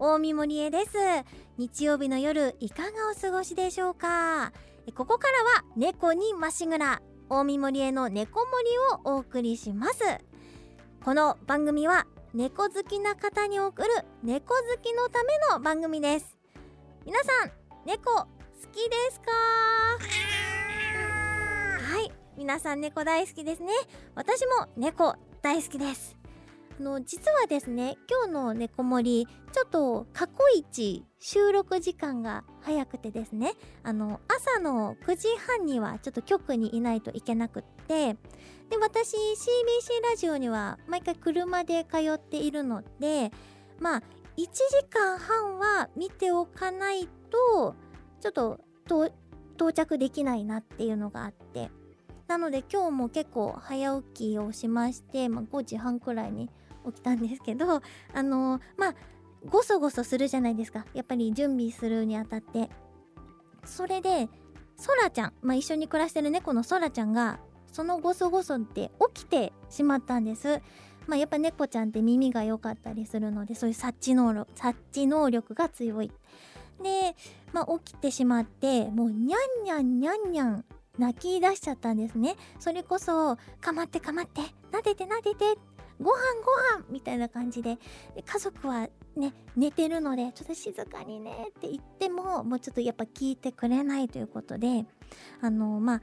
[0.00, 0.92] 大見森江です。
[1.56, 4.52] 日曜日の夜いかがお過ごしでしょうか？
[4.94, 8.78] ここからは猫にましぐら大見森江の猫森
[9.10, 9.94] をお送りします。
[11.04, 13.88] この番組は猫好きな方に送る
[14.22, 16.38] 猫好きのための番組です。
[17.04, 17.50] 皆さん
[17.84, 18.28] 猫好
[18.70, 19.32] きですか？
[21.92, 22.12] はい。
[22.36, 23.72] 皆さん猫大好きですね。
[24.14, 26.14] 私も猫大好きです。
[26.14, 26.17] あ
[26.82, 38.14] の実はですね今日の猫森ちょっと過去一収録時間が早くてですねあの朝の9時半にはちょっと局にいないといけなくって
[38.70, 43.30] で私 CBC ラジオには毎回車で通っているので
[43.80, 44.02] まあ
[44.36, 44.50] 1時
[44.88, 47.74] 間半は見ておかないと
[48.20, 48.60] ちょっと
[49.56, 51.70] 到着できないなっていうのがあって。
[52.28, 56.50] なので今日も結構早起きをしまして、まあ、5時半くらいに
[56.92, 57.82] 起きたんですけど
[58.14, 58.94] あの、まあ
[59.46, 60.84] ごそごそするじゃないですか。
[60.94, 62.68] やっぱり準備するにあたって。
[63.64, 64.28] それで
[64.76, 67.38] ソラちゃん、まあ、一緒に暮らしてる猫のソラちゃんが
[67.72, 70.60] そのゴソゴソって起きてしまったんです。
[71.06, 76.10] まあやっぱ猫ちゃんって耳が良かったりするのでそういう察知能力察知能力が強い。
[76.82, 77.16] で、
[77.52, 80.64] まあ、起きてしまってもうニャンニャンニャンニャン
[80.98, 82.36] 泣き出しちゃったんですね。
[82.58, 85.58] それこそ「かまってかまって撫でて撫でて」
[86.00, 86.16] ご飯
[86.76, 87.78] ご飯みたいな感じで
[88.24, 94.86] 家族はね寝てるのでちょっと静かにねって言ってももうちょっとやっぱ聞いてくれないということで
[95.40, 96.02] あのまあ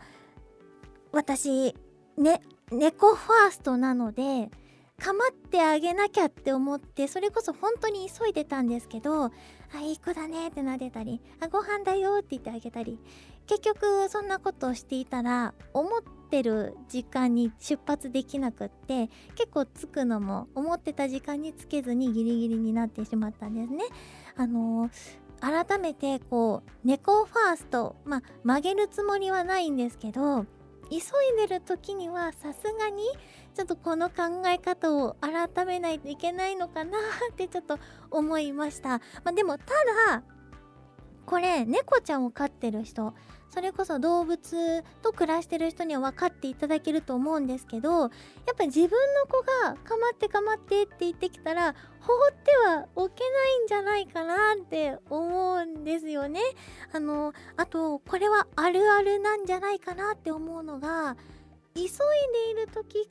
[1.12, 1.76] 私
[2.18, 4.50] ね猫ファーストなので
[5.02, 9.26] 構ってあげなきゃって思ってそれこそ本当に急いでたんですけど
[9.76, 13.00] 「あいい子だね」ってなでたり「あご飯だよ」って言ってあげたり
[13.46, 23.86] 結局そんなことをしていたら思ってる時間に出発できなくって結構着くのも思ってた時間につけずにギリギリになってしまったんですね。
[24.36, 30.46] あのー、改めてこう猫ファーストまあ曲げるつもりはないんですけど
[30.90, 31.02] 急い
[31.38, 33.04] でる時にはさすがに
[33.56, 36.98] ちょっとこの考え方を改めないといけないのかな
[37.32, 37.80] ってちょっと
[38.12, 38.90] 思いました。
[38.90, 39.66] まあ、でもた
[40.10, 40.24] だ
[41.26, 43.14] これ猫ちゃんを飼ってる人
[43.50, 48.10] それこそ動物と暮らしてる人には分かっていただけると思うんですけどやっ
[48.58, 56.42] ぱり自分の子が「かまってかまって」って言ってきたら放ってはおけないんじゃないかなって思うんですよね。
[56.92, 61.16] あのあとこれはあるあるなんじゃないかなって思うのが
[61.74, 63.10] 急いでいる時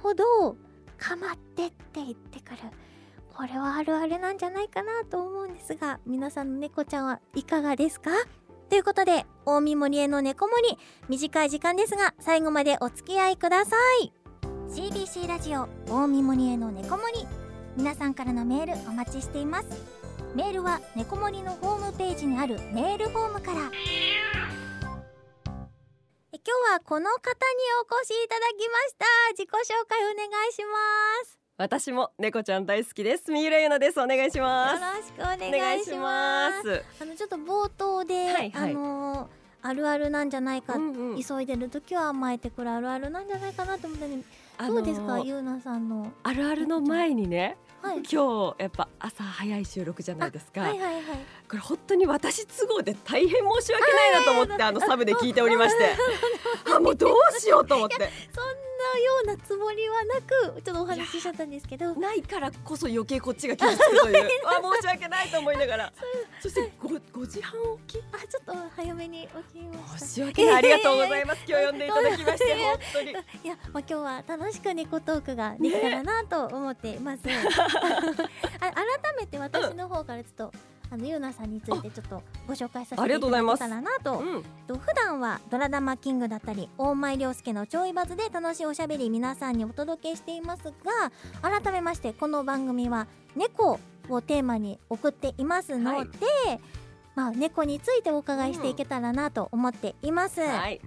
[0.00, 0.56] ほど
[0.96, 2.58] 「かまって」って言ってくる。
[3.36, 8.10] これはあるあるなんじゃないかなと思うんですが皆さんの猫ちゃんはいかがですか？
[8.70, 14.12] ということで大見森への猫森短い時間ですが最後までお付き合いください。
[14.70, 17.26] CBC ラジオ大見森への猫森
[17.76, 19.66] 皆さんからのメールお待ちしています。
[20.36, 23.58] メールは猫森のホームページにあるメールフォームから。
[23.62, 23.70] 今
[26.42, 27.24] 日はこの方に
[27.82, 29.06] お越しいただきました。
[29.32, 30.78] 自己紹介お願いしま
[31.24, 33.30] す私も猫ちゃん大好きです。
[33.30, 34.00] 三浦優奈です。
[34.00, 34.80] お願いします。
[34.80, 36.82] よろしくお願いします。
[37.02, 39.28] あのちょっと冒頭で、はいはい、あの
[39.60, 44.22] あるあるなんじゃないか、うんうん、急いでる時は甘えてくるあるあるなんじゃないかなと思ったね
[44.58, 46.10] どうですか、ゆうなさんの？
[46.22, 51.02] あるあるの前にね、はい、今日やっぱ朝早い収録じゃないですか、はいはいはい、
[51.46, 55.94] これ本当に私都合で大変申し訳ないなと思ってあのサブで聞いておりまして。
[56.74, 58.10] あもうどうしようと思って。
[58.32, 58.49] そん
[58.98, 61.94] ようなつもりはなくちょっとお話ししちゃったんですけど。
[61.96, 64.28] ないからこそ余計こっちが傷つくという。
[64.46, 65.92] あ申し訳ないと思いながら。
[66.40, 68.02] そして五五時半起き？
[68.12, 71.44] あちょっと早めに起きました申し訳ないありがとうございます。
[71.48, 73.10] 今日呼んでいただきまして本当に。
[73.10, 73.20] いや
[73.72, 77.36] まあ今日は楽しく猫トークができたらなと思っています、ね、
[78.60, 78.86] あ改
[79.18, 80.52] めて私の方からちょっと、
[80.92, 90.72] あのゆうなさんについてちょっとご紹介させていただけたらなと、うん、と普段はドラダマキングだったり大前涼介のちょいバズで楽しいおしゃべり皆さんにお届けしていますが
[91.42, 93.06] 改めましてこの番組は
[93.36, 93.78] 猫
[94.08, 96.08] をテーマに送っていますので、はい、
[97.14, 100.40] まあ猫についてお伺いしていけたらなと思っています。
[100.40, 100.80] うんはい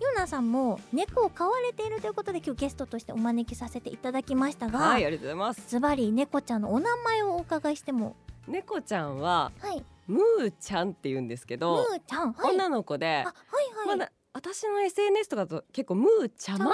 [0.00, 5.62] ゆうなさんも猫を飼われているということで今日ゲストとしてお招きさせていただきましたが、はい、ありがとうございます。
[5.68, 13.30] ズバリ猫ちゃんのお名前をお伺いしても猫ちゃんは、はい、ムーちゃんって言うんですけど、ムーちゃん、はい、女の子で、はいは
[13.84, 16.72] い、まだ私の SNS とかと結構ムーちゃまっ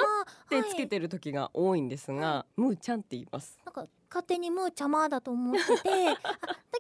[0.48, 3.58] てつけてる時が多いんですが、はい、ムーちゃんって言います。
[3.64, 6.14] なんか勝手にムーちゃまだと思ってて だ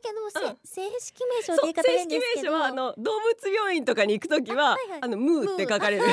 [0.02, 6.04] けど、うん、正式名称って言い方正式名称はあの動物病院とかに行く時はあはいはい、あのムーって書かれる。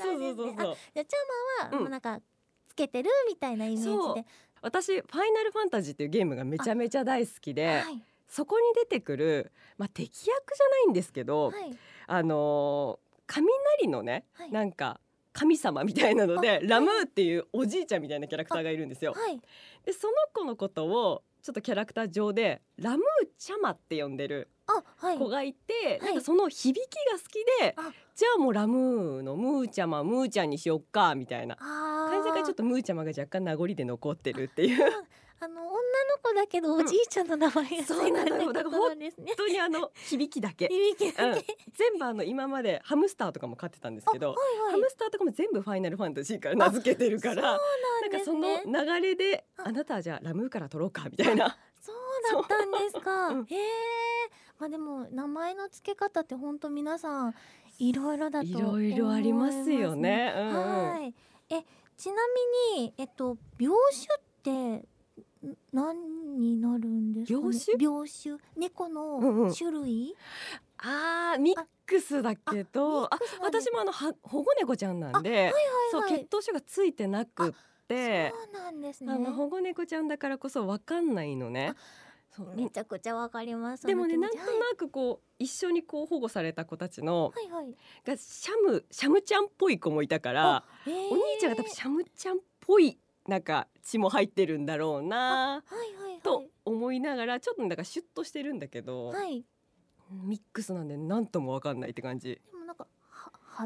[0.00, 0.76] そうなんですね。
[0.94, 1.16] じゃちゃ
[1.60, 2.20] まは、うん、もうなんか
[2.78, 4.26] けてるみたいなイメージで
[4.62, 11.76] 私ファイナルファンタジーっていうゲームがめちゃめちゃ大好きで、はい、そこに出てくるまあ敵役じゃないんですけど、はい、
[12.06, 15.00] あの雷のね、はい、なんか
[15.32, 19.14] 神様みたいなのでラムーっていうおじいちゃんみたいなキャラクターがいるんですよ。
[19.84, 24.48] でその子のことをちょっとキャラクター上でラムーチャマって呼んでる
[25.18, 27.74] 子がいて、なんかその響きが好きで、
[28.14, 31.56] じゃあもうラムーのムーちゃまムーちゃんにしよっかみたいな。
[31.56, 34.84] 感じがちょっとムーちゃまが若干名残で残ってるっていう。
[35.40, 35.67] あの女
[36.18, 38.42] の子だけどおじいちゃんの名前がそうなの。
[38.42, 38.96] よだから本
[39.36, 40.68] 当にあの 響きだけ。
[40.68, 44.34] 響きだけ、全部あの今までハムスターとかも飼ってたんですけど、
[44.70, 49.70] ハムスターとかも全部ファイナルファンタジーから名付けてるからなんかその流れであ。
[49.70, 51.56] なたはじゃあラムーから取ろうかみたいな。
[51.80, 51.96] そう
[52.34, 53.58] だったんですか、へえ
[54.58, 57.34] まあでも名前の付け方って本当皆さん
[57.78, 60.34] いろいろだといろいろありますよね。
[60.36, 60.48] うん。
[60.48, 61.14] うん、はい。
[61.50, 61.64] え
[61.96, 62.14] ちな
[62.74, 63.76] みにえっと病
[64.42, 64.88] 種って
[65.72, 68.36] 何になるんですか、ね、病種？
[68.56, 70.08] 猫の種類、うん。
[70.08, 70.14] うん、
[70.78, 75.52] あーミックスだけどあ私もあのは保護猫ちゃんなんで、はいはいはい、
[75.92, 77.52] そう血統種がついてなくっ
[77.88, 79.12] てそうなんですね。
[79.12, 81.74] あの保護猫ちゃんだからこそわかんないのね。
[82.54, 84.44] めちゃくちゃわかりますでもねなんとな
[84.76, 87.50] くこう一緒にこう保護された子たちの、はい。
[87.50, 87.74] はい、
[88.04, 92.96] がシャムシャムちゃんっぽい子もいたから、お兄ちゃんが多分シャムちゃんっぽい
[93.28, 95.62] なんか血も入ってるんだろうな、
[96.22, 99.44] と思いながらちょっとなんかシュッとしてるんだけど、はい、
[100.10, 102.40] ミックスなんで何ともわかんないって感じ。
[102.50, 102.86] でもなんか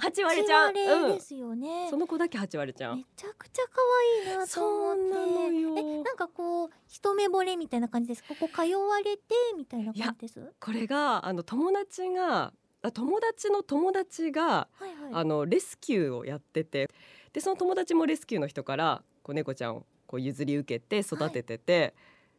[0.00, 3.80] 八割ちゃんですよね、うん、その子だけ八割ちゃんめちゃくちゃ可
[4.26, 5.80] 愛いなと思って。
[5.80, 8.24] えなんかこう一目惚れみたいな感じです。
[8.26, 9.22] ここ通われて
[9.56, 10.52] みたいな感じです？
[10.58, 12.52] これがあの友達が
[12.94, 16.90] 友達の友達が、はいはい、あのレスキューをやってて
[17.32, 21.93] でその友達もレスキューの人からこう猫ちゃんをこう譲り受けて育ててて、はい、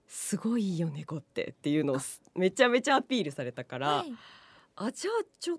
[0.07, 1.98] すごいいいよ猫ってっていうのを
[2.36, 4.13] めちゃめちゃアピールされたから、はい、
[4.75, 5.57] あじゃあちょっ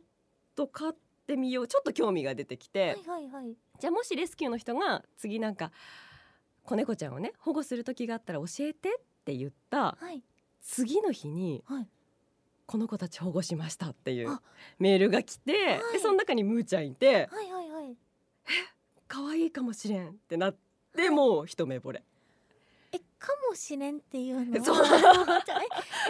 [0.54, 0.92] と買っ
[1.26, 5.72] てみようちょっと興味が出てきて、はいはいはい、じゃあもしレスキューの人が次なんか
[6.64, 8.92] 子猫ちゃんをね保護する時があったら教えてっ
[9.24, 10.22] て言った、はい、
[10.62, 11.88] 次の日に、はい、
[12.66, 14.38] この子たち保護しましたっていう
[14.78, 15.58] メールが来て、は
[15.90, 17.63] い、でその中にムーちゃんいて、はいは
[19.54, 20.56] かもしれんってなっ
[20.94, 22.02] てもう一目惚れ。
[22.92, 24.58] えかもしれんっていうの？
[24.62, 24.84] そう。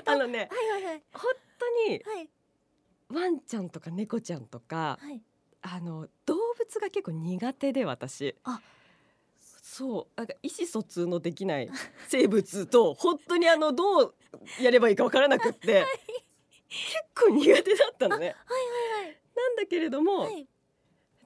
[0.07, 2.29] あのね、はいはいはい、本当に、はい、
[3.09, 5.23] ワンちゃんとか猫ちゃんとか、はい、
[5.63, 8.35] あの動物が結構苦手で私。
[8.45, 8.61] あ。
[9.63, 10.07] そう。
[10.17, 11.69] なんか意思疎通のできない
[12.09, 14.15] 生物と本当にあのどう
[14.61, 15.87] やればいいかわからなくって、はい、
[16.69, 16.81] 結
[17.15, 18.27] 構苦手だったのね。
[18.27, 20.47] はいはいはい、なんだけれども、はい、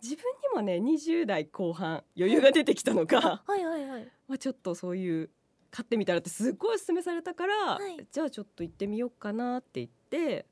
[0.03, 5.31] 自分にもね20代後半余裕が出てきたのか、はいはいはい、まあちょっとそういう
[5.71, 10.47] 買ってみたらってすごいお勧めされたから、はい、じゃあちょっと行ってみようかなって言って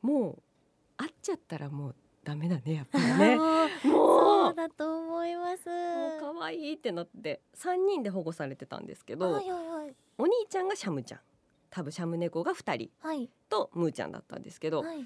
[0.00, 0.42] もう
[0.96, 1.94] 会っちゃったらもう
[2.24, 3.36] ダメだねやっぱりね。
[3.38, 5.68] もうそうだと思います。
[5.68, 11.20] もう可愛いってなって3人で保護されてたんですけど、はいはいはい、お兄ちゃんがシャムちゃん。
[11.74, 15.04] 多分シャム猫が2人とムーちゃんだったんですけど、はい、も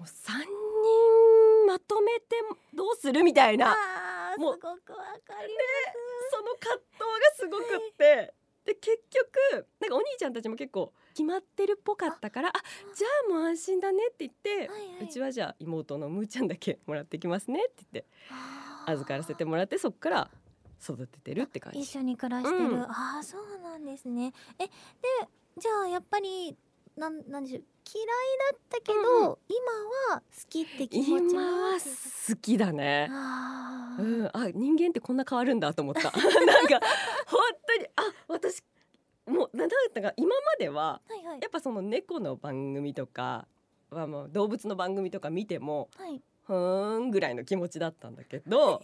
[0.00, 0.44] う3人
[1.66, 2.36] まとめて
[2.72, 3.76] どうするみたいな。
[4.38, 8.34] もうすごくわかります、その葛藤がすごくって、はい、
[8.66, 12.52] で結局なんかお兄ちゃんたちも結構決まってるっぽかったからあ
[12.96, 18.10] じゃあもう安心だねって言って、はいはい、うちはじゃあ妹のむーちゃんだけもらってきますねって言って
[18.86, 20.30] 預からせてもらってそっから
[20.82, 21.78] 育ててるって感じ。
[21.78, 24.32] 一緒に暮らしてる、うん、ああそうなんですね。
[24.58, 24.72] えで
[25.56, 26.56] じゃあやっぱり
[26.96, 28.06] なんなんでしょう嫌い
[28.52, 29.32] だったけど、うん、今
[30.12, 33.08] は好きって気持ち今は好きだね。
[33.10, 36.02] あ,、うん、あ人間ってこんな変わるんだと思った。
[36.10, 36.80] なんか
[37.26, 38.62] 本当にあ私
[39.26, 43.46] もうなんだったか今までは、はいはい、やっぱその猫の番組とか
[43.90, 48.82] はもう動物の番組とか見ても、はい、ふーんぐらいの気持ちだったんだけど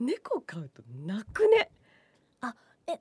[0.00, 1.70] 猫飼うと泣くね。
[2.86, 2.98] あえ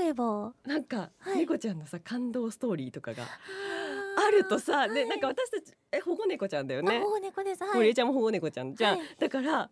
[0.00, 0.52] 例えば。
[0.64, 7.00] なんか、はい、猫ちゃんのさ感動ストーリーとかがあるとさ、でなんか私たちえ保護猫ちゃんだよね。
[7.00, 7.64] 保護猫です。
[7.64, 8.98] はい、ちゃんも保護猫ちゃんじゃん。
[9.18, 9.70] だから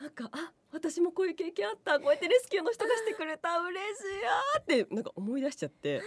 [0.00, 1.98] なんかあ私もこういう経験あった。
[1.98, 3.58] こうやってレスキューの人がしてくれた。
[3.58, 3.76] 嬉し
[4.70, 4.74] い。
[4.74, 6.02] やってなんか思い出しちゃって。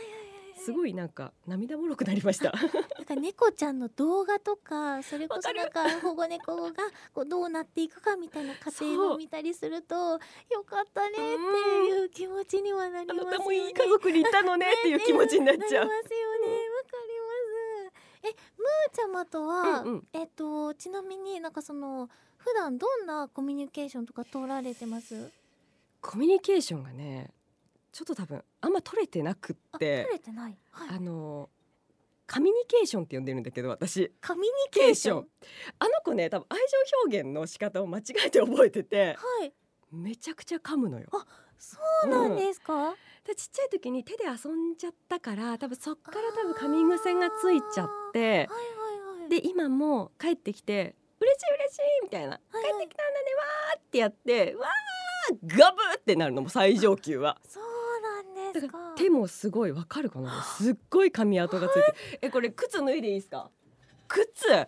[0.64, 2.52] すごいなんか涙もろくなりました。
[2.52, 2.60] な
[3.04, 6.72] んか猫ちゃんの動画とか、それこそなんか保護猫が
[7.14, 10.20] こうどうなっていくかみたいな過程を見たりすると、よ
[10.66, 13.38] かったねっていう気持ちにはなりますよね。
[13.40, 15.88] もいい家族にいたのねっていう気持ちになっちゃう。
[15.88, 16.48] なりますよね。
[16.48, 17.14] わかり
[17.90, 18.02] ます。
[18.24, 25.32] え、ムーちゃまとは、うんうん、えっとちなみになんかその普段どんなコミュニケーションとか取られてます？
[26.02, 27.32] コミュニケーションがね
[27.92, 30.04] ちょっと多分あんま取れてなくって。
[30.04, 31.50] 取れてない、はい、あの
[32.26, 34.14] カミュニケーションって呼んでるんだけど私。
[34.22, 35.28] カミュニケーション？
[35.80, 36.64] あの子ね多分愛情
[37.04, 39.54] 表現の仕方を間違えて覚えてて、はい、
[39.92, 41.08] めちゃくちゃ噛むのよ。
[41.12, 41.26] あ
[41.58, 42.96] そうなんですか、うん、
[43.26, 48.48] でちっちゃい時に手で遊んじゃったから多分そっから多分噛み癖がついちゃって、はいはい
[49.20, 57.38] はい、で今も帰ってきて嬉しい嬉しいみたいな、はいはい、帰ってきたんだねわーってやってわーガブってなるのも最上級は。
[57.48, 57.64] そう
[58.54, 58.94] ですか？
[58.96, 63.50] 手もすごいわかるかなすっごい噛み跡がついて、 はい、えこれ靴脱いでいいですか？
[64.08, 64.50] 靴？
[64.50, 64.68] は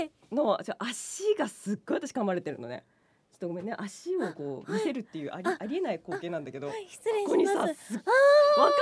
[0.00, 0.10] い。
[0.30, 2.84] のじゃ足がすっごい私噛まれてるのね。
[3.32, 3.74] ちょっとごめんね。
[3.76, 7.28] 足をこう見せるっていうあり,、ありえない光景なんだけど、はい、失礼します。
[7.28, 7.74] ここにさわかる。
[7.74, 7.74] 本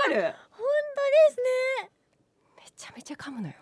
[0.08, 0.32] 当で
[1.34, 1.36] す
[1.84, 1.90] ね。
[2.56, 3.54] めちゃめちゃ噛むのよ。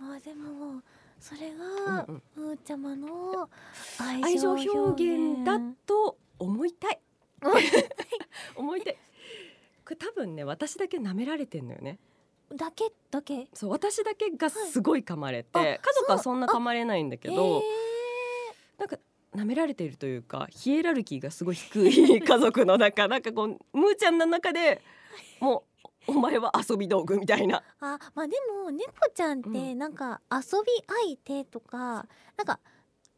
[0.00, 0.80] まあでも
[1.20, 3.50] それが、うんうん、むーちゃまの
[3.98, 7.00] 愛情表現だと思いたい。
[8.56, 8.96] 思いたい
[9.88, 11.98] これ多分ね私だけ舐められてんのよね。
[12.54, 12.92] だけ？
[13.10, 13.48] だけ？
[13.54, 17.62] そう私だけがすごい噛まれて、はい、家族はそんな噛まれないんだけど
[18.78, 18.98] なんか
[19.34, 24.82] 舐められているというかヒエラルキーがすごい低い 家族の中なんかこうむーちゃんの中で
[25.40, 25.64] も
[26.06, 27.62] うお前は遊び道具みたいな。
[27.80, 32.60] あまあでも猫ちゃんってなんか遊び相手とか、なんか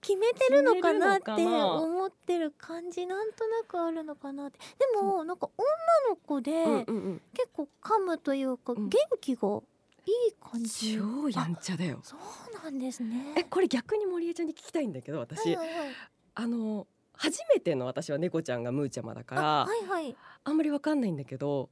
[0.01, 4.59] 決めてるのかなって思ってる感じなんとなくあるのかなって。
[4.79, 5.67] でもなんか女
[6.11, 6.51] の子で
[7.35, 8.91] 結構噛むというか元
[9.21, 9.61] 気が
[10.07, 12.01] いい感じ、超やんちゃだよ。
[12.03, 13.35] そうなんですね。
[13.37, 15.89] えこれ逆に森江ちゃんに聞きたいんだけど私、はいはいはい、
[16.35, 21.69] あの初めての私は猫ちゃんがむーちゃまだからあ,、はいはい、あんまりわかんないんだけど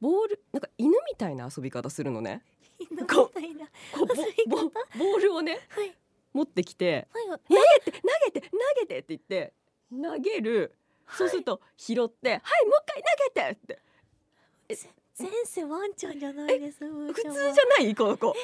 [0.00, 2.42] ボールなんか犬みたいな遊び方するのね。
[2.78, 3.66] 犬みたいな
[4.46, 4.56] ボ
[4.98, 5.96] ボールをね、はい、
[6.36, 9.52] 持ってきて、投げて投げて投げてって言って
[9.90, 10.74] 投げる、
[11.16, 12.40] そうすると拾ってはい。
[12.66, 13.76] もう一回投げてっ
[14.68, 14.76] て。
[15.14, 17.94] 先生ワンちゃんじゃないです普通じゃない？
[17.94, 18.34] この子。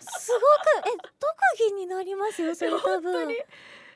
[0.00, 0.38] すご
[0.82, 3.34] くえ特技になりますよ それ多分。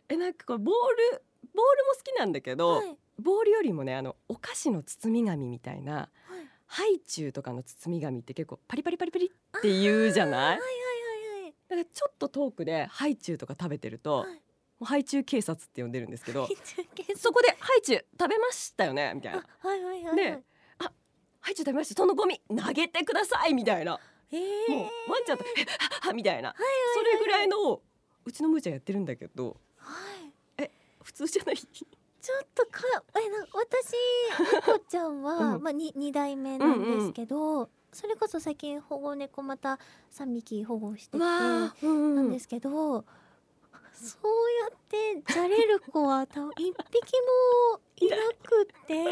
[0.09, 1.23] えなんかこれボール
[1.55, 6.09] ボールも好きなんだけど、はい、ボールよりもねあのお菓子の包み紙みたいな、は
[6.43, 10.69] い、ハイチュウとかの包み紙って結構パリパリパリパリって言うじゃない、はいはい
[11.69, 14.39] だからちょっと遠くでハイチュウとか食べてると、はい、も
[14.83, 16.49] うハイチュウ警察って呼んでるんですけど
[17.17, 19.45] そこでハイチュウ食べましたよねみたいな。
[19.59, 20.39] はいはいはい、で
[20.79, 20.93] あ
[21.41, 21.95] ハイチュウ食べました。
[21.95, 23.99] そのゴミ投げてくださいみたいな。
[24.33, 25.45] えー、もうワンちゃんと
[26.03, 27.81] 「はみたいな、はいはいはい、それぐらいの
[28.25, 30.71] うちのむーちゃんやってるんだけど、はい、え
[31.03, 31.57] 普通じゃない？
[31.57, 32.83] ちょっとか
[33.15, 33.93] えな私
[34.67, 39.79] 猫ちゃんは、うん、まあ、に2代目なんですけど、うんうん、それこそ最近保護猫また
[40.13, 44.27] 3匹保護しててなんですけど、そう
[44.61, 46.75] やってじゃれる子はた1匹も
[47.97, 49.03] いなくて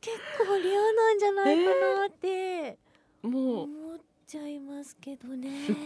[0.00, 2.76] 結構レアなんじゃないかなって、
[3.22, 3.62] もう。
[3.62, 5.66] 思っちゃいますけどね。
[5.66, 5.76] すっ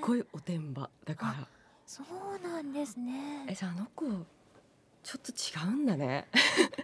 [0.00, 1.48] ごいおてんばだから。
[1.84, 3.46] そうなんですね。
[3.48, 4.06] えじゃああの子
[5.02, 6.28] ちょっと違うんだね。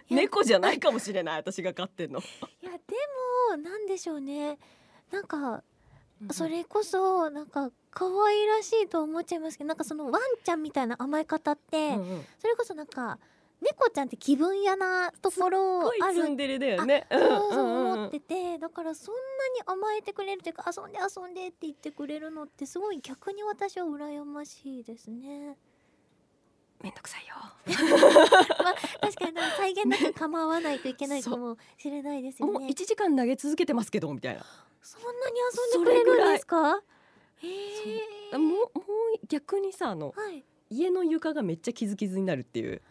[0.09, 2.19] 猫じゃないかもしれない私が飼ってんの。
[2.19, 2.23] い
[2.65, 2.77] やで
[3.55, 4.57] もなんでしょうね
[5.11, 5.63] なんか
[6.31, 11.95] それこそなんか可愛らしいと思っちゃいますけどなんかそのワンちゃんみたいな甘え方って、
[12.39, 13.19] それこそなんか
[13.61, 17.05] 猫ちゃんって気分屋なところあるんでるだよね。
[17.11, 25.57] そうそう思ってて、だからそんなに甘えてくれるというか遊んで遊んでって言ってくれるのってすごい逆に私は羨ましいですね。
[26.81, 27.35] めんどくさいよ。
[28.63, 32.53] まあ確かに再現なく構わないといけないかもしれないですよね。
[32.53, 34.43] もう一時間投げ続けてますけどみたいな。
[34.81, 35.37] そんなに
[35.75, 36.81] 遊んでくれるんですか？
[37.43, 37.47] へ
[38.33, 38.63] えもうも
[39.23, 42.81] う逆にさあの、はい、家の床がめっちゃ傷傷になるっていう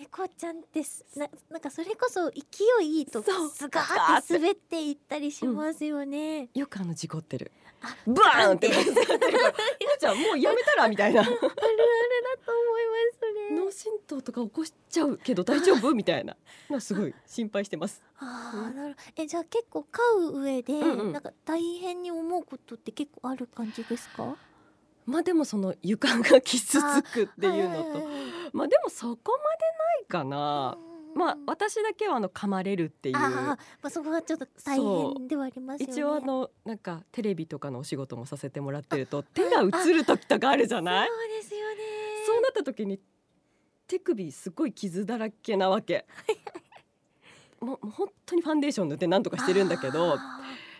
[0.00, 0.80] 猫ちゃんって
[1.14, 2.40] ななんかそれこそ勢
[2.82, 7.52] いいいとすがーって滑っていったりしますよね、うん、よくあの事故ってる。
[8.06, 11.20] バーンってじゃあもうやめたらみたいな。
[11.20, 15.92] あるあるだと思いますそれ脳震盪とか起こしちゃうけど大丈夫？
[15.94, 16.34] みたいな。
[16.70, 18.02] のすごい心配してます。
[18.18, 24.34] ああなるえじゃあ結構飼う上で、うんうん、なんか大変に思うことって結構ある感じですか？
[25.06, 28.08] まあでもその床が傷つくっていうのと。
[28.52, 29.62] まあでもそこまで
[30.00, 30.78] ないかな。
[31.14, 33.16] まあ私だけはあの噛まれるっていう。
[33.16, 41.08] あ、まあ、そこがちょっと大変ではあります、ね、一応あのなんかテレビとかのお仕事もさせてもらってると手が映る時とかあるじゃない？
[41.08, 41.82] そうですよね。
[42.26, 43.00] そうなった時に
[43.88, 46.06] 手首すごい傷だらけなわけ。
[47.60, 50.16] もう本当にファンデーション塗って何とかしてるんだけど。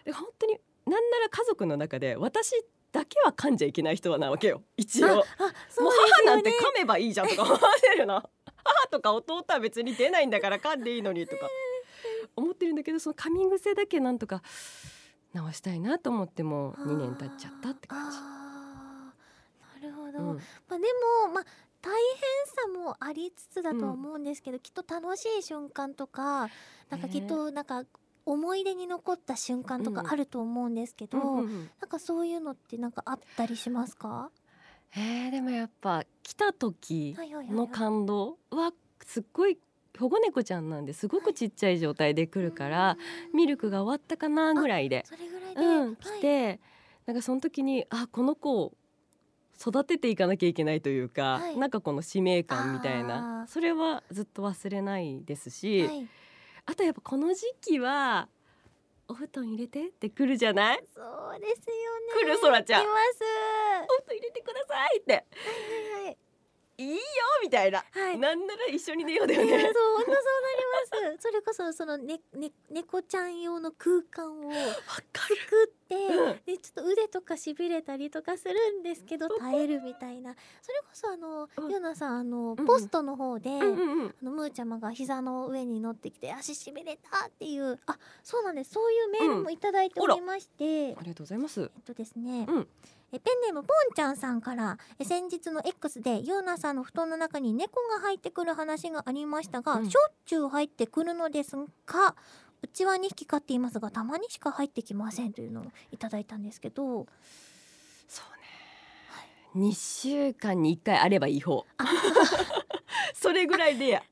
[0.04, 2.52] で本当になんなら家族の中で私
[2.90, 4.62] だけは噛んじゃいけない人はなわけよ。
[4.76, 5.24] 一応、ね、もう
[5.76, 7.60] 母なんて噛めばいいじゃんとか思わ
[7.92, 8.22] れるの
[8.64, 11.48] 母とか弟は別に出ないんだから噛んでいいのにとか
[12.36, 14.42] 思ってるんだけどその噛み癖だけなんとか
[15.32, 18.16] 直したいなと思っても2年経っちゃったって感じ。
[18.18, 20.42] なるほど、うん、ま
[20.76, 20.78] あ、で
[21.26, 21.44] も、まあ、
[21.80, 26.50] 大変さもありつつだと思うんですけど、うん、きっと楽しい瞬間とか
[26.90, 27.84] なんかきっとなんか
[28.26, 34.30] 思い出に残った瞬間とかあると思うんですけど、うんうんうん、なんかそういうのってなんかあったりしますか？
[34.96, 37.16] えー、でもやっぱ来た時
[37.50, 38.72] の感動は
[39.06, 39.58] すっごい
[39.98, 41.08] 保護猫ちゃんなんです。
[41.08, 42.98] ごくちっちゃい状態で来るから、は
[43.32, 45.04] い、ミルクが終わったかなぐらいで
[45.56, 46.60] うん、来て、はい、
[47.06, 48.72] なんかその時にあこの子を
[49.60, 56.08] 育てていかなきゃいけないというか、はい、なんかこの使命感みたいなそれはずっと忘れないですし、はい、
[56.66, 58.28] あとやっぱこの時期は
[59.10, 60.84] お布団入れてって来るじゃない？
[60.94, 62.22] そうですよね。
[62.22, 62.82] 来るそらちゃん。
[62.84, 63.24] 来ます。
[63.82, 65.24] お布団入れてくださいって、はい
[65.98, 66.16] はいはい、
[66.78, 67.00] いいよ
[67.42, 69.50] みたいな、はい、なんなら一緒に寝ようだよね。
[69.50, 70.22] そう本当そうなり
[71.10, 71.22] ます。
[71.22, 74.54] それこそそのねね猫ちゃん用の空間を作
[75.66, 80.34] って、うん、でちょっと腕とかしびれたりとかするんですけど耐えるみたいな。
[80.62, 88.70] それこそあの、うん、ヨナさんあの、ポストの方で、うんうんうん、あのムーちゃまが膝の上に乗ってきて足しびれたっていうあそうなんです。
[88.70, 91.60] そういうメールもいただいておりまして、ありがとうございます。
[91.62, 92.46] えっとですね。
[93.12, 102.14] えペンネームポンちゃんさんからえ先日の X でユーナさんの布団の中に猫が入ってくる話がありましたが、うん、しょっちゅう入ってくるのですが
[102.62, 107.06] うちは2匹飼っていますがたまにしか入ってきませんというのをいただいたんですけど。
[108.08, 108.44] そうね、
[109.08, 109.22] は
[109.56, 111.64] い、2週間に1回あればいい方。
[113.14, 113.96] それぐらいで。
[113.96, 114.02] あ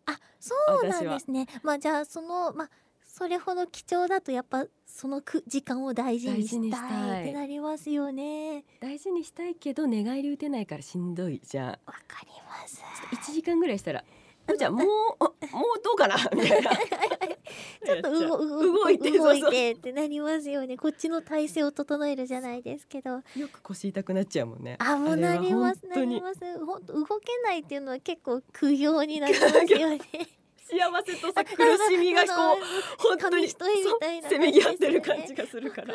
[0.41, 1.47] そうなんですね。
[1.63, 2.71] まあじゃあそのまあ
[3.07, 8.65] それほど貴重だとやっぱそのく時間を大事にしたいってなりますよね。
[8.81, 11.41] 大事にしたいけど寝返り打てないからしんどい。
[11.45, 11.77] じゃんわ
[12.07, 12.83] かります。
[13.13, 14.05] 一時間ぐらいしたら
[14.57, 16.17] じゃあもう もうどうかな？
[16.35, 16.71] みたいな。
[17.85, 20.77] ちょっと動いて動いてってなりますよね。
[20.77, 23.23] こっちの体勢を整えるじゃないですけど。
[23.37, 24.77] よく腰痛くなっちゃうもんね。
[24.81, 26.41] あもうなりますなります。
[26.65, 30.01] 本当動けないっていうのは結構苦行になりますよね。
[30.69, 31.57] 幸せとさ苦
[31.89, 32.59] しみがこう
[33.09, 35.95] 本当にせめぎ合ってる感じがするから。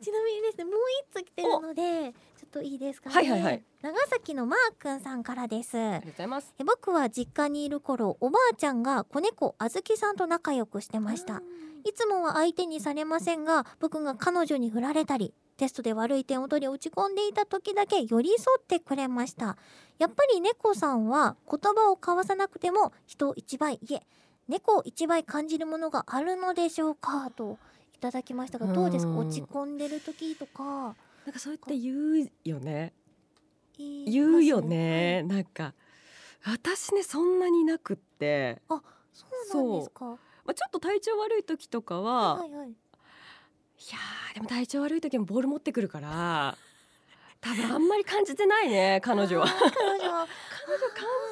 [0.00, 0.74] ちなみにですねもう
[1.14, 2.12] 一つ来てるので
[2.52, 5.78] といいですかね、はいはいはい、長崎のマー君さんからです。
[5.78, 6.54] ありがとうございます。
[6.58, 11.42] え僕は実家にいる頃おばあちゃんが子猫あずきさんと仲良くしてました。
[11.84, 19.56] いつもは相手にされませんが僕が彼女に振られたりテストで悪い点を取り落ち込んでいた時だけ寄り添ってくれました。
[19.98, 24.02] やっぱり猫さんは言葉を交わさなくても人一倍いえ
[24.48, 27.30] 猫一倍感じるものがあるのでしょうか？
[27.34, 27.58] と
[27.94, 29.16] いただきましたがどうですか？
[29.16, 32.92] 落ち込んでる時とかなんかそうやって言うよね。
[33.78, 35.74] 言うよね、はい、なんか
[36.44, 38.60] 私ねそんなになくって。
[38.68, 38.82] あ
[39.12, 39.26] そ
[39.60, 40.04] うなんですか。
[40.04, 43.98] まあ、ちょっと体調悪い時とかは、はいはいはい、いや
[44.34, 46.56] でも体調悪い時もボール持ってくるから
[47.40, 49.46] 多分あんまり感じてないね 彼女は。
[49.46, 50.26] 彼女彼女感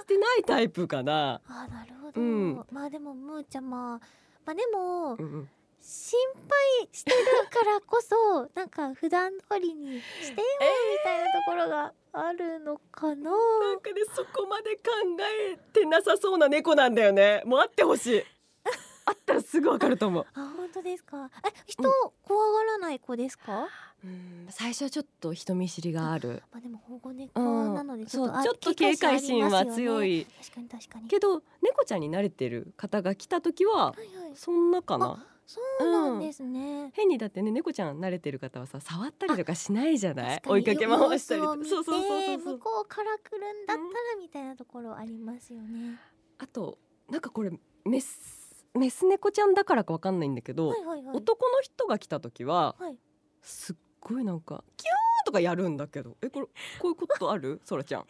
[0.03, 1.41] じてないタイプかな。
[1.47, 4.01] あなるほど、うん、まあでもむーちゃま
[4.45, 5.49] まあでも、うんうん
[5.81, 6.19] 心
[6.81, 7.17] 配してる
[7.51, 10.47] からこそ なんか普段通りにしてよ
[10.93, 14.83] みたいなところがあるのかな、えー、なんかねそこまで考
[15.53, 18.23] えてなさそうな猫なんだよねもう会ってほしい
[19.07, 20.27] あったらすぐわかると思う。
[20.35, 21.31] あ本当ですか。
[21.45, 23.67] え人、うん、怖がらない子ですか？
[24.05, 26.43] うん最初はちょっと人見知りがある。
[26.53, 30.27] まあでも保護猫なのでちょっと、うん、ちょっと警戒心は強い。
[30.41, 31.09] 確かに確かに。
[31.09, 35.27] けど猫ちゃんに慣れてる方が来た時は、はいはい、そんなかな。
[35.51, 40.43] そうなんですね、うん、変にだってね猫ちゃん慣れてる方はさ触ったりとかしないじゃない？
[40.47, 42.39] 追いかけ回したりそうそうそうそう。
[42.39, 43.83] 向こうから来るんだったら
[44.21, 45.99] みたいなところありますよね、
[46.39, 46.79] あと
[47.11, 47.51] なんかこれ
[47.85, 52.97] メスメス猫ちゃんだからかわかんないんだけど、はいはいはい、男の人が来た時は、はい、
[53.43, 56.17] すっごいなんかキューとかやるんだけど。
[56.23, 56.53] えこれこ
[56.85, 57.61] ういうことある？
[57.67, 58.07] そらちゃん。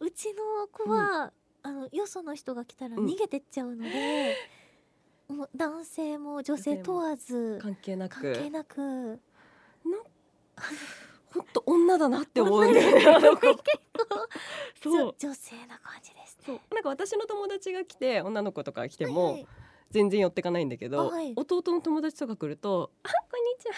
[0.00, 1.32] うちの子は、
[1.64, 3.92] うん、あのよその人が来たら逃げてっちゃうので、うん、
[5.32, 8.20] もう男性も女性問わず関係なく。
[8.20, 8.80] 関係なく。
[8.80, 9.18] な
[11.34, 13.02] 本当女だなって思うんだよね。
[14.82, 15.14] そう。
[15.18, 16.60] 女性な感じですね。
[16.70, 19.46] なんか私の友達が来て女の子とか来ても、はいはい。
[19.90, 23.74] 全然寄ってかないんだけど、はい、弟の友達とか来ると「あこんにちは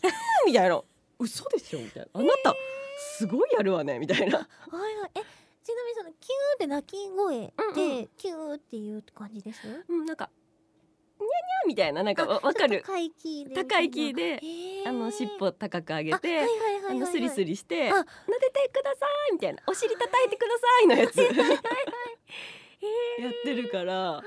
[0.00, 0.12] キャー」
[0.46, 0.82] みたいな
[1.20, 2.54] 「嘘でしょ」みたいな「あなた
[2.98, 4.38] すごいやるわね」みたいな。
[4.38, 5.10] はいはい。
[5.14, 5.20] え
[5.62, 9.84] ちなみにそのキューって鳴き声で、うんうん、キューっていう感じです？
[9.86, 12.82] うんなんかにゃみたいななんかわかる。
[12.84, 14.40] 高いキーで高いキーで
[14.86, 16.40] あの尻尾高く上げて
[16.88, 18.02] あのスリスリして撫で
[18.52, 19.62] てくださいみたいな。
[19.66, 21.16] お尻叩いてくださいのやつ。
[23.22, 24.18] やってるから。
[24.18, 24.22] あ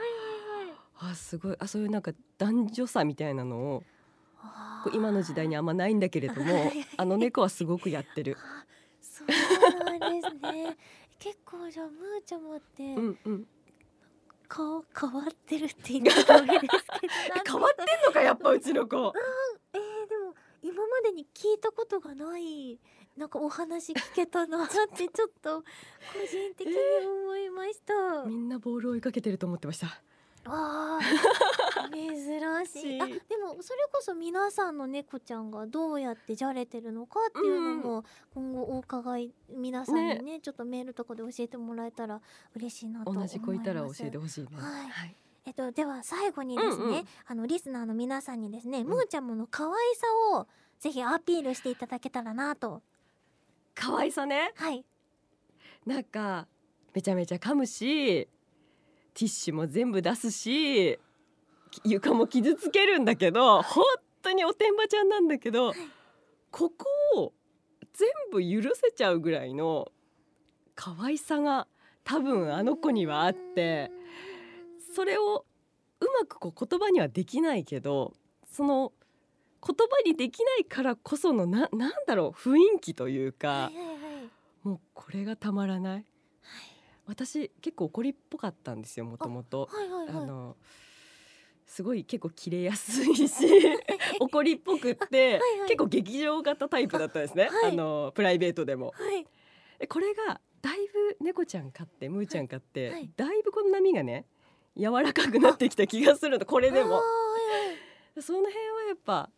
[1.00, 1.56] あすごい。
[1.60, 3.84] あそういうなんか男女差みたいなのを
[4.94, 8.38] 今の時代にあんまないんだけれどもあの猫はすごくやってる。
[9.02, 10.78] そうなんですね。
[11.20, 13.48] 結構じゃあむーちゃまって、うんうん
[14.52, 17.14] 顔変わってるって言ったわけですけど
[17.48, 19.14] 変わってんのかやっぱうちの子、うん、
[19.72, 22.78] えー、でも今までに聞いたことがない
[23.16, 25.66] なんかお話聞けたなってちょっと個
[26.30, 26.76] 人的に
[27.08, 30.02] 思いました、えー、みんなボールを追いかけてると思ってました
[30.46, 31.00] あ。
[31.92, 33.02] 珍しい。
[33.02, 42.22] あでもそれこそ皆さんの猫ちゃんがどうやってじゃれてるのかっていうのも今後お伺い皆さんにね、ね、ちょっとメールとかで教えてもらえたら
[42.56, 45.16] 嬉しいなと同じ子いたら教えてほしいね、はい、はい。
[45.44, 50.48] えっと、では最後にですね、うんうん、あのリスナーの皆さんにですね、うん、むーちゃんもの可愛さを
[50.80, 52.82] ぜひアピールしていただけたらなと。
[53.74, 54.52] 可愛さね。
[54.56, 54.86] はい。
[55.86, 56.48] なんか
[56.94, 58.28] めちゃめちゃ噛むし
[59.14, 61.00] ティッシュも全部出すし
[61.84, 63.86] 床も傷つけるんだけど本
[64.22, 65.74] 当におてんばちゃんなんだけど
[66.52, 66.86] ここ
[67.18, 67.34] を
[67.94, 69.92] 全部許せちゃうぐらいの
[70.76, 71.68] 可愛さが
[72.04, 73.92] 多分あの子にはあって
[74.96, 75.46] それを
[76.00, 78.14] うまくこう言葉にはできないけど
[78.52, 78.92] その
[79.66, 83.72] 言葉にできないからこそのななんだろう雰囲気というか、
[84.64, 86.06] もうこれがたまらない
[87.12, 89.68] 私結構怒りっぽかったんですよもともと。
[90.08, 90.56] あの
[91.66, 93.46] すごい結構切れやすいし
[94.20, 98.94] 怒りっぽくって、はいはい、結構劇場型タイプだったんですね、あはい、あのプライベートでも。
[98.94, 104.26] はい、これがだいぶ猫ちゃん飼ってむーちゃん飼って、はい、だいぶこの波がね
[104.78, 107.02] 柔らかくなってきた気がするのこれでも。
[108.20, 109.30] その辺はやっぱ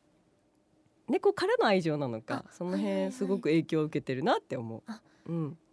[1.08, 4.84] 猫からの愛情なのかその辺すごく影響を受けてるなって思う。
[4.88, 4.96] うん、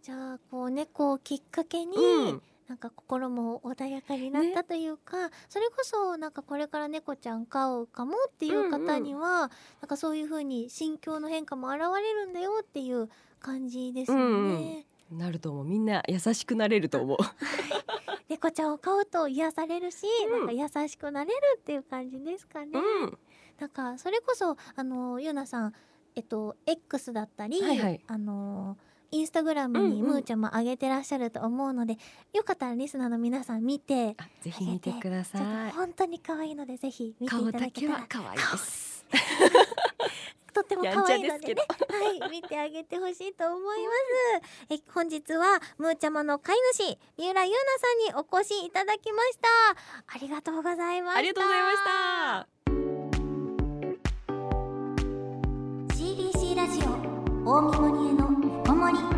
[0.01, 9.49] じゃあこう猫をきっかけに、うん、なんか心も穏やかになったというか、ね、それこそなんかこれから猫ちゃん飼うかもっていう方には、うんうん、
[9.81, 13.09] なんかそういう風に心境の変化も現れるんだよっていう
[13.41, 14.23] 感じですよね。
[14.23, 15.65] うんうん、なると思う。
[15.65, 17.17] みんな優しくなれると思う。
[18.29, 22.71] 猫ちゃんを飼うと癒されるし、うん、なんか優しくなれるっていう感じですかね。
[22.79, 23.17] うん、
[23.59, 25.73] なんかそれこそあのゆなさん
[26.15, 28.77] えっと X だったり、はいはい、あの
[29.11, 35.71] インスタグラムにむーちゃんも上げてらっしゃると思うので、うんうん、よかったらリスナーの皆さん見てぜひ見てください。
[35.71, 38.05] 本当に可愛いのでぜひ見ていただけたら。
[38.07, 39.05] 可愛いです。
[40.53, 41.61] とっても可愛いのでね。
[41.89, 42.31] はい。
[42.31, 43.91] 見てあげてほしいと思いま
[44.69, 44.73] す。
[44.73, 49.49] え本日はむーちゃまの飼い主三浦優奈さんにお越しいただきました。
[50.07, 51.19] ありがとうございました。
[51.19, 52.47] ありがとうございました。
[55.95, 56.91] CBC ラジオ
[57.43, 58.30] 大見森への
[58.91, 59.15] 森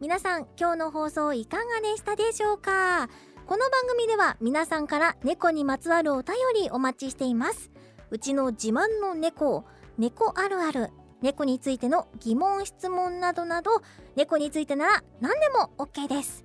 [0.00, 3.08] 皆さん今日の放送いかがでしたでしょうか？
[3.46, 7.70] この番組では皆さんから猫にまつわるお便りお待ちしています。
[8.10, 9.64] うちの自慢の猫
[9.98, 10.90] 猫あるある
[11.22, 13.70] 猫についての疑問質問などなど
[14.16, 16.44] 猫についてなら何でも OK です。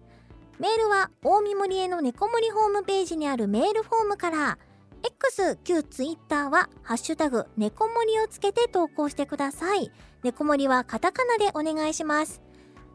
[0.60, 4.58] メールは大見森への猫森ホームページにあるメールフォームから
[5.04, 9.92] X 旧 Twitter はハッシュタグ猫森をつけて投稿してください。
[10.28, 12.42] 猫森はカタカナでお願いします。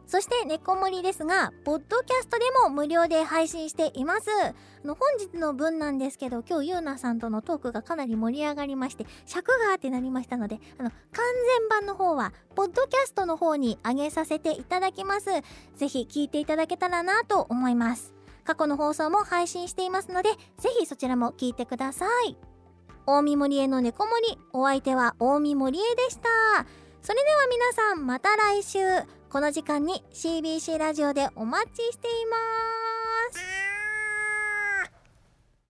[0.07, 4.29] そして猫森ですが、ポッドキャストでも無料で配信しています。
[4.85, 11.01] あの本日の分なんですけど、今日ゆうなさんとのトークがかなり盛り上がりまして、尺があってなりましたので、あの、完
[11.59, 15.31] 全版の方は、ポッドキャストの方に上げさせていただきます。
[15.77, 18.13] ぜひ聞いていただけたらなと思います。
[18.45, 22.37] 過去の放送も配信していますので、ぜひそちらも聞いてください。
[23.07, 26.82] 大見森への猫森、お相手は大見森へでした。
[27.03, 28.79] それでは皆さんまた来週。
[29.29, 33.02] この時間に CBC ラジオでお待ちしています。